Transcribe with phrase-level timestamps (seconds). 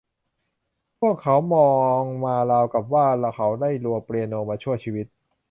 [0.99, 5.07] พวกเขามองมาราวกับว่า เขาได้รัวเปียโนมาชั่วชีวิต